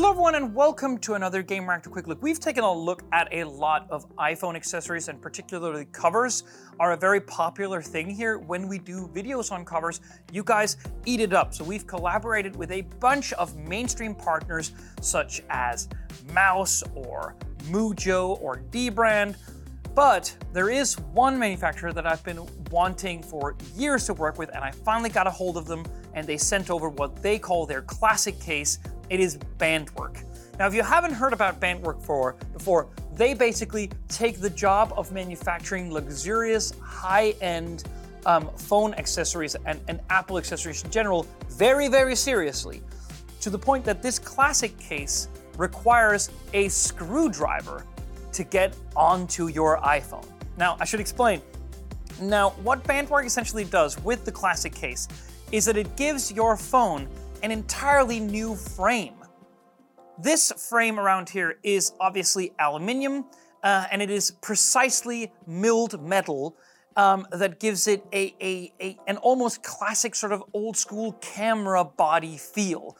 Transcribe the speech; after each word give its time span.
Hello 0.00 0.12
everyone 0.12 0.34
and 0.34 0.54
welcome 0.54 0.96
to 0.96 1.12
another 1.12 1.42
Gamereactor 1.42 1.90
Quick 1.90 2.06
Look. 2.06 2.22
We've 2.22 2.40
taken 2.40 2.64
a 2.64 2.72
look 2.72 3.02
at 3.12 3.28
a 3.34 3.44
lot 3.44 3.86
of 3.90 4.08
iPhone 4.16 4.56
accessories 4.56 5.08
and 5.08 5.20
particularly 5.20 5.84
covers 5.92 6.44
are 6.80 6.92
a 6.92 6.96
very 6.96 7.20
popular 7.20 7.82
thing 7.82 8.08
here. 8.08 8.38
When 8.38 8.66
we 8.66 8.78
do 8.78 9.10
videos 9.12 9.52
on 9.52 9.62
covers, 9.62 10.00
you 10.32 10.42
guys 10.42 10.78
eat 11.04 11.20
it 11.20 11.34
up. 11.34 11.52
So 11.52 11.64
we've 11.64 11.86
collaborated 11.86 12.56
with 12.56 12.70
a 12.70 12.80
bunch 12.98 13.34
of 13.34 13.54
mainstream 13.58 14.14
partners 14.14 14.72
such 15.02 15.42
as 15.50 15.90
Mous 16.32 16.82
or 16.94 17.34
Mujjo 17.64 18.40
or 18.40 18.62
Dbrand. 18.70 19.36
But 19.94 20.34
there 20.54 20.70
is 20.70 20.98
one 20.98 21.38
manufacturer 21.38 21.92
that 21.92 22.06
I've 22.06 22.24
been 22.24 22.40
wanting 22.70 23.22
for 23.22 23.54
years 23.76 24.06
to 24.06 24.14
work 24.14 24.38
with 24.38 24.48
and 24.54 24.64
I 24.64 24.70
finally 24.70 25.10
got 25.10 25.26
a 25.26 25.30
hold 25.30 25.58
of 25.58 25.66
them 25.66 25.84
and 26.14 26.26
they 26.26 26.38
sent 26.38 26.70
over 26.70 26.88
what 26.88 27.22
they 27.22 27.38
call 27.38 27.66
their 27.66 27.82
classic 27.82 28.40
case 28.40 28.78
it 29.10 29.20
is 29.20 29.36
BandWerk. 29.58 30.24
Now, 30.58 30.66
if 30.66 30.74
you 30.74 30.82
haven't 30.82 31.12
heard 31.12 31.32
about 31.32 31.60
BandWerk 31.60 32.02
for, 32.02 32.36
before, 32.52 32.88
they 33.14 33.34
basically 33.34 33.90
take 34.08 34.40
the 34.40 34.50
job 34.50 34.92
of 34.96 35.12
manufacturing 35.12 35.92
luxurious, 35.92 36.72
high-end 36.80 37.84
um, 38.26 38.50
phone 38.56 38.94
accessories 38.94 39.56
and, 39.66 39.80
and 39.88 40.00
Apple 40.10 40.38
accessories 40.38 40.84
in 40.84 40.90
general 40.90 41.26
very, 41.48 41.88
very 41.88 42.14
seriously, 42.14 42.82
to 43.40 43.50
the 43.50 43.58
point 43.58 43.84
that 43.84 44.02
this 44.02 44.18
classic 44.18 44.78
case 44.78 45.28
requires 45.56 46.30
a 46.52 46.68
screwdriver 46.68 47.84
to 48.32 48.44
get 48.44 48.76
onto 48.94 49.48
your 49.48 49.78
iPhone. 49.78 50.26
Now, 50.56 50.76
I 50.78 50.84
should 50.84 51.00
explain. 51.00 51.40
Now, 52.20 52.50
what 52.62 52.84
BandWerk 52.84 53.24
essentially 53.24 53.64
does 53.64 53.98
with 54.04 54.24
the 54.26 54.32
classic 54.32 54.74
case 54.74 55.08
is 55.52 55.64
that 55.64 55.76
it 55.76 55.96
gives 55.96 56.30
your 56.30 56.56
phone 56.56 57.08
an 57.42 57.50
entirely 57.50 58.20
new 58.20 58.54
frame. 58.54 59.14
This 60.18 60.52
frame 60.68 60.98
around 61.00 61.30
here 61.30 61.58
is 61.62 61.92
obviously 61.98 62.52
aluminium, 62.58 63.24
uh, 63.62 63.86
and 63.90 64.02
it 64.02 64.10
is 64.10 64.32
precisely 64.42 65.32
milled 65.46 66.02
metal 66.02 66.56
um, 66.96 67.26
that 67.32 67.60
gives 67.60 67.86
it 67.86 68.04
a, 68.12 68.34
a, 68.40 68.72
a, 68.80 68.98
an 69.06 69.16
almost 69.18 69.62
classic 69.62 70.14
sort 70.14 70.32
of 70.32 70.42
old 70.52 70.76
school 70.76 71.12
camera 71.20 71.84
body 71.84 72.36
feel. 72.36 72.96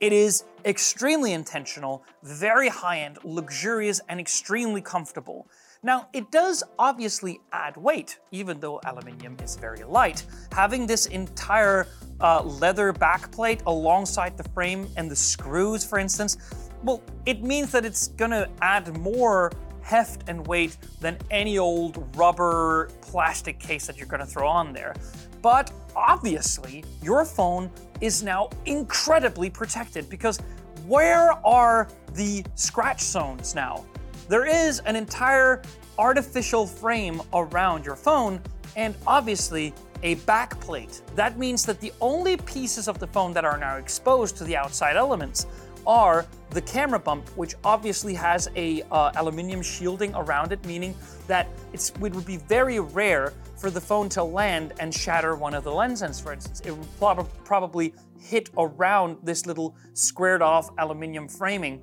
It 0.00 0.12
is 0.12 0.44
extremely 0.64 1.32
intentional, 1.32 2.04
very 2.22 2.68
high 2.68 3.00
end, 3.00 3.18
luxurious, 3.22 4.00
and 4.08 4.18
extremely 4.18 4.82
comfortable. 4.82 5.46
Now, 5.84 6.08
it 6.14 6.30
does 6.30 6.64
obviously 6.78 7.42
add 7.52 7.76
weight, 7.76 8.18
even 8.32 8.58
though 8.58 8.80
aluminium 8.86 9.36
is 9.42 9.54
very 9.56 9.84
light. 9.84 10.24
Having 10.50 10.86
this 10.86 11.04
entire 11.06 11.86
uh, 12.22 12.42
leather 12.42 12.90
backplate 12.90 13.60
alongside 13.66 14.38
the 14.38 14.48
frame 14.54 14.88
and 14.96 15.10
the 15.10 15.16
screws, 15.16 15.84
for 15.84 15.98
instance, 15.98 16.38
well, 16.82 17.02
it 17.26 17.42
means 17.42 17.70
that 17.72 17.84
it's 17.84 18.08
gonna 18.08 18.48
add 18.62 18.96
more 18.96 19.52
heft 19.82 20.26
and 20.26 20.46
weight 20.46 20.78
than 21.00 21.18
any 21.30 21.58
old 21.58 22.16
rubber 22.16 22.88
plastic 23.02 23.58
case 23.58 23.86
that 23.86 23.98
you're 23.98 24.06
gonna 24.06 24.24
throw 24.24 24.48
on 24.48 24.72
there. 24.72 24.94
But 25.42 25.70
obviously, 25.94 26.82
your 27.02 27.26
phone 27.26 27.70
is 28.00 28.22
now 28.22 28.48
incredibly 28.64 29.50
protected 29.50 30.08
because 30.08 30.38
where 30.86 31.32
are 31.46 31.88
the 32.14 32.42
scratch 32.54 33.02
zones 33.02 33.54
now? 33.54 33.84
There 34.28 34.46
is 34.46 34.80
an 34.80 34.96
entire 34.96 35.60
artificial 35.98 36.66
frame 36.66 37.20
around 37.34 37.84
your 37.84 37.96
phone, 37.96 38.40
and 38.74 38.94
obviously 39.06 39.74
a 40.02 40.16
backplate. 40.16 41.02
That 41.14 41.38
means 41.38 41.64
that 41.66 41.80
the 41.80 41.92
only 42.00 42.36
pieces 42.38 42.88
of 42.88 42.98
the 42.98 43.06
phone 43.06 43.32
that 43.34 43.44
are 43.44 43.58
now 43.58 43.76
exposed 43.76 44.36
to 44.38 44.44
the 44.44 44.56
outside 44.56 44.96
elements 44.96 45.46
are 45.86 46.26
the 46.50 46.62
camera 46.62 46.98
bump, 46.98 47.28
which 47.36 47.54
obviously 47.64 48.14
has 48.14 48.48
a 48.56 48.82
uh, 48.90 49.12
aluminium 49.16 49.60
shielding 49.60 50.14
around 50.14 50.52
it, 50.52 50.64
meaning 50.64 50.94
that 51.26 51.46
it 51.72 51.92
would 52.00 52.24
be 52.24 52.38
very 52.38 52.80
rare 52.80 53.34
for 53.58 53.70
the 53.70 53.80
phone 53.80 54.08
to 54.08 54.24
land 54.24 54.72
and 54.80 54.92
shatter 54.92 55.36
one 55.36 55.52
of 55.52 55.64
the 55.64 55.72
lens 55.72 56.02
ends, 56.02 56.18
for 56.18 56.32
instance. 56.32 56.60
It 56.64 56.72
would 56.72 56.98
prob 56.98 57.28
probably 57.44 57.94
hit 58.18 58.48
around 58.56 59.18
this 59.22 59.44
little 59.44 59.76
squared 59.92 60.40
off 60.40 60.70
aluminium 60.78 61.28
framing, 61.28 61.82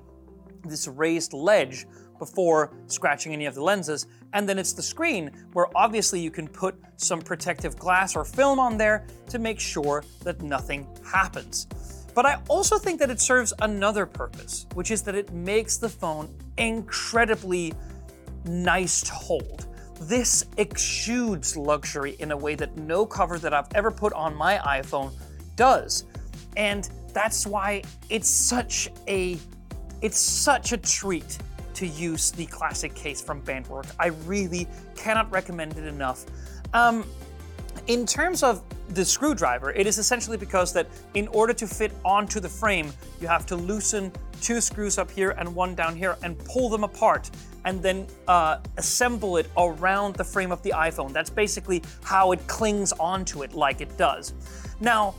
this 0.64 0.88
raised 0.88 1.32
ledge, 1.32 1.86
before 2.22 2.70
scratching 2.86 3.32
any 3.32 3.46
of 3.46 3.54
the 3.56 3.60
lenses. 3.60 4.06
And 4.32 4.48
then 4.48 4.56
it's 4.56 4.72
the 4.72 4.82
screen 4.82 5.32
where 5.54 5.66
obviously 5.76 6.20
you 6.20 6.30
can 6.30 6.46
put 6.46 6.76
some 6.96 7.20
protective 7.20 7.76
glass 7.76 8.14
or 8.14 8.24
film 8.24 8.60
on 8.60 8.78
there 8.78 9.04
to 9.30 9.40
make 9.40 9.58
sure 9.58 10.04
that 10.22 10.40
nothing 10.40 10.86
happens. 11.04 11.66
But 12.14 12.24
I 12.24 12.40
also 12.48 12.78
think 12.78 13.00
that 13.00 13.10
it 13.10 13.20
serves 13.20 13.52
another 13.60 14.06
purpose, 14.06 14.66
which 14.74 14.92
is 14.92 15.02
that 15.02 15.16
it 15.16 15.32
makes 15.32 15.78
the 15.78 15.88
phone 15.88 16.32
incredibly 16.58 17.74
nice 18.44 19.00
to 19.00 19.12
hold. 19.12 19.66
This 20.02 20.46
exudes 20.58 21.56
luxury 21.56 22.14
in 22.20 22.30
a 22.30 22.36
way 22.36 22.54
that 22.54 22.76
no 22.76 23.04
cover 23.04 23.36
that 23.40 23.52
I've 23.52 23.72
ever 23.74 23.90
put 23.90 24.12
on 24.12 24.32
my 24.36 24.58
iPhone 24.58 25.10
does. 25.56 26.04
And 26.56 26.88
that's 27.12 27.48
why 27.48 27.82
it's 28.10 28.30
such 28.30 28.90
a 29.08 29.38
it's 30.02 30.18
such 30.18 30.72
a 30.72 30.76
treat 30.76 31.38
to 31.74 31.86
use 31.86 32.30
the 32.30 32.46
classic 32.46 32.94
case 32.94 33.20
from 33.20 33.42
BandWerk. 33.42 33.92
I 33.98 34.08
really 34.26 34.66
cannot 34.96 35.30
recommend 35.30 35.76
it 35.76 35.84
enough. 35.84 36.24
Um, 36.72 37.04
in 37.86 38.06
terms 38.06 38.42
of 38.42 38.62
the 38.90 39.04
screwdriver, 39.04 39.72
it 39.72 39.86
is 39.86 39.98
essentially 39.98 40.36
because 40.36 40.72
that 40.74 40.86
in 41.14 41.28
order 41.28 41.52
to 41.54 41.66
fit 41.66 41.92
onto 42.04 42.40
the 42.40 42.48
frame, 42.48 42.92
you 43.20 43.28
have 43.28 43.46
to 43.46 43.56
loosen 43.56 44.12
two 44.40 44.60
screws 44.60 44.98
up 44.98 45.10
here 45.10 45.30
and 45.38 45.54
one 45.54 45.74
down 45.74 45.96
here 45.96 46.16
and 46.22 46.38
pull 46.44 46.68
them 46.68 46.84
apart 46.84 47.30
and 47.64 47.82
then 47.82 48.06
uh, 48.28 48.58
assemble 48.76 49.36
it 49.36 49.46
around 49.56 50.16
the 50.16 50.24
frame 50.24 50.50
of 50.50 50.62
the 50.62 50.70
iPhone. 50.70 51.12
That's 51.12 51.30
basically 51.30 51.82
how 52.02 52.32
it 52.32 52.46
clings 52.46 52.92
onto 52.92 53.42
it 53.42 53.54
like 53.54 53.80
it 53.80 53.96
does. 53.96 54.34
Now, 54.80 55.14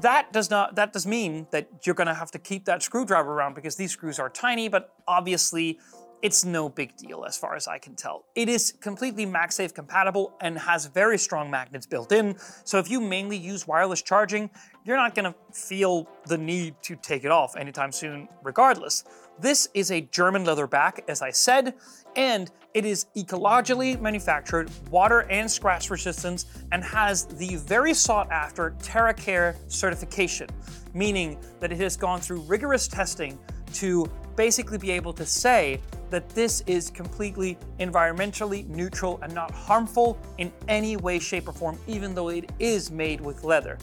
that 0.00 0.32
does 0.32 0.50
not 0.50 0.76
that 0.76 0.92
does 0.92 1.06
mean 1.06 1.46
that 1.50 1.68
you're 1.84 1.94
going 1.94 2.06
to 2.06 2.14
have 2.14 2.30
to 2.32 2.38
keep 2.38 2.64
that 2.66 2.82
screwdriver 2.82 3.32
around 3.32 3.54
because 3.54 3.76
these 3.76 3.92
screws 3.92 4.18
are 4.18 4.28
tiny, 4.28 4.68
but 4.68 4.94
obviously 5.08 5.78
it's 6.26 6.44
no 6.44 6.68
big 6.68 6.96
deal 6.96 7.24
as 7.24 7.38
far 7.38 7.54
as 7.54 7.68
I 7.68 7.78
can 7.78 7.94
tell. 7.94 8.24
It 8.34 8.48
is 8.48 8.74
completely 8.80 9.24
MagSafe 9.24 9.72
compatible 9.72 10.34
and 10.40 10.58
has 10.58 10.86
very 10.86 11.18
strong 11.18 11.52
magnets 11.52 11.86
built 11.86 12.10
in, 12.10 12.34
so 12.64 12.80
if 12.80 12.90
you 12.90 13.00
mainly 13.00 13.36
use 13.36 13.68
wireless 13.68 14.02
charging, 14.02 14.50
you're 14.84 14.96
not 14.96 15.14
gonna 15.14 15.36
feel 15.52 16.08
the 16.26 16.36
need 16.36 16.74
to 16.82 16.96
take 16.96 17.22
it 17.22 17.30
off 17.30 17.54
anytime 17.56 17.92
soon 17.92 18.26
regardless. 18.42 19.04
This 19.38 19.68
is 19.72 19.92
a 19.92 20.00
German 20.00 20.44
leather 20.44 20.66
back, 20.66 21.04
as 21.06 21.22
I 21.22 21.30
said, 21.30 21.74
and 22.16 22.50
it 22.74 22.84
is 22.84 23.06
ecologically 23.16 24.00
manufactured, 24.00 24.68
water 24.90 25.20
and 25.30 25.48
scratch 25.48 25.90
resistance, 25.90 26.46
and 26.72 26.82
has 26.82 27.26
the 27.26 27.54
very 27.54 27.94
sought 27.94 28.32
after 28.32 28.72
TerraCare 28.82 29.54
certification, 29.68 30.48
meaning 30.92 31.38
that 31.60 31.70
it 31.70 31.78
has 31.78 31.96
gone 31.96 32.18
through 32.20 32.40
rigorous 32.40 32.88
testing 32.88 33.38
to 33.74 34.10
basically 34.36 34.78
be 34.78 34.90
able 34.90 35.12
to 35.12 35.24
say 35.24 35.80
that 36.10 36.28
this 36.30 36.62
is 36.66 36.90
completely 36.90 37.58
environmentally 37.80 38.66
neutral 38.68 39.18
and 39.22 39.34
not 39.34 39.50
harmful 39.50 40.18
in 40.38 40.52
any 40.68 40.96
way, 40.96 41.18
shape, 41.18 41.48
or 41.48 41.52
form, 41.52 41.78
even 41.86 42.14
though 42.14 42.28
it 42.28 42.50
is 42.58 42.90
made 42.90 43.20
with 43.20 43.44
leather. 43.44 43.78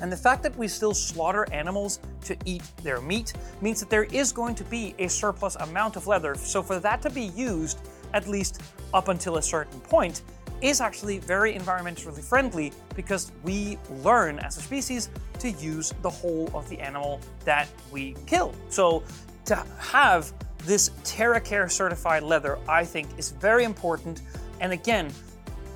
And 0.00 0.12
the 0.12 0.16
fact 0.16 0.42
that 0.44 0.56
we 0.56 0.68
still 0.68 0.94
slaughter 0.94 1.46
animals 1.52 2.00
to 2.22 2.36
eat 2.44 2.62
their 2.82 3.00
meat 3.00 3.32
means 3.60 3.80
that 3.80 3.90
there 3.90 4.04
is 4.04 4.32
going 4.32 4.54
to 4.56 4.64
be 4.64 4.94
a 4.98 5.08
surplus 5.08 5.56
amount 5.56 5.96
of 5.96 6.06
leather. 6.06 6.34
So 6.36 6.62
for 6.62 6.78
that 6.78 7.02
to 7.02 7.10
be 7.10 7.24
used, 7.24 7.80
at 8.14 8.28
least 8.28 8.62
up 8.94 9.08
until 9.08 9.38
a 9.38 9.42
certain 9.42 9.80
point, 9.80 10.22
is 10.60 10.80
actually 10.80 11.18
very 11.18 11.54
environmentally 11.54 12.22
friendly 12.22 12.72
because 12.96 13.32
we 13.44 13.78
learn 14.02 14.38
as 14.40 14.56
a 14.56 14.60
species 14.60 15.08
to 15.38 15.50
use 15.50 15.94
the 16.02 16.10
whole 16.10 16.50
of 16.54 16.68
the 16.68 16.80
animal 16.80 17.20
that 17.44 17.68
we 17.92 18.16
kill. 18.26 18.52
So 18.68 19.04
to 19.44 19.64
have 19.78 20.32
this 20.64 20.90
TerraCare 21.04 21.70
certified 21.70 22.22
leather, 22.22 22.58
I 22.68 22.84
think, 22.84 23.08
is 23.18 23.30
very 23.32 23.64
important. 23.64 24.22
And 24.60 24.72
again, 24.72 25.12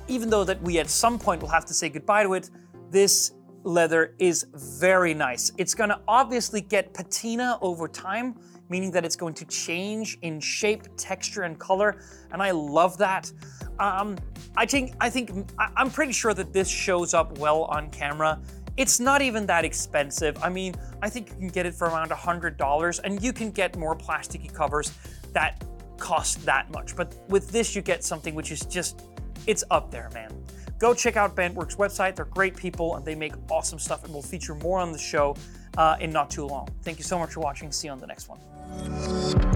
even 0.07 0.29
though 0.29 0.43
that 0.43 0.61
we 0.61 0.79
at 0.79 0.89
some 0.89 1.17
point 1.17 1.41
will 1.41 1.49
have 1.49 1.65
to 1.65 1.73
say 1.73 1.89
goodbye 1.89 2.23
to 2.23 2.33
it, 2.33 2.49
this 2.89 3.33
leather 3.63 4.13
is 4.19 4.45
very 4.53 5.13
nice. 5.13 5.51
It's 5.57 5.73
gonna 5.73 6.01
obviously 6.07 6.61
get 6.61 6.93
patina 6.93 7.57
over 7.61 7.87
time, 7.87 8.35
meaning 8.69 8.91
that 8.91 9.05
it's 9.05 9.15
going 9.15 9.33
to 9.35 9.45
change 9.45 10.17
in 10.21 10.39
shape, 10.39 10.83
texture, 10.97 11.43
and 11.43 11.57
color, 11.57 12.01
and 12.31 12.41
I 12.41 12.51
love 12.51 12.97
that. 12.97 13.31
Um, 13.79 14.17
I 14.55 14.65
think 14.65 14.93
I 14.99 15.09
think 15.09 15.31
I'm 15.57 15.89
pretty 15.89 16.11
sure 16.11 16.33
that 16.33 16.53
this 16.53 16.69
shows 16.69 17.13
up 17.13 17.37
well 17.37 17.63
on 17.63 17.89
camera. 17.89 18.39
It's 18.77 18.99
not 18.99 19.21
even 19.21 19.45
that 19.47 19.65
expensive. 19.65 20.37
I 20.41 20.49
mean, 20.49 20.75
I 21.01 21.09
think 21.09 21.29
you 21.29 21.35
can 21.35 21.47
get 21.49 21.65
it 21.65 21.73
for 21.73 21.87
around 21.87 22.09
$100 22.09 22.99
and 23.03 23.21
you 23.23 23.33
can 23.33 23.51
get 23.51 23.77
more 23.77 23.95
plasticky 23.95 24.53
covers 24.53 24.91
that 25.33 25.63
cost 25.97 26.45
that 26.45 26.71
much. 26.71 26.95
But 26.95 27.15
with 27.29 27.51
this, 27.51 27.75
you 27.75 27.81
get 27.81 28.03
something 28.03 28.35
which 28.35 28.51
is 28.51 28.61
just, 28.61 29.03
it's 29.47 29.63
up 29.69 29.91
there, 29.91 30.09
man. 30.13 30.31
Go 30.79 30.93
check 30.93 31.17
out 31.17 31.35
BandWerk's 31.35 31.75
website. 31.75 32.15
They're 32.15 32.25
great 32.25 32.57
people 32.57 32.95
and 32.95 33.05
they 33.05 33.15
make 33.15 33.33
awesome 33.49 33.79
stuff 33.79 34.03
and 34.03 34.13
we'll 34.13 34.23
feature 34.23 34.55
more 34.55 34.79
on 34.79 34.91
the 34.91 34.97
show. 34.97 35.35
uh, 35.77 35.95
in 35.99 36.11
not 36.11 36.29
too 36.29 36.45
long. 36.45 36.67
Thank 36.83 36.97
you 36.97 37.03
so 37.03 37.17
much 37.17 37.33
for 37.33 37.39
watching. 37.39 37.71
See 37.71 37.87
you 37.87 37.91
on 37.91 37.99
the 37.99 38.07
next 38.07 38.29
one. 38.29 39.53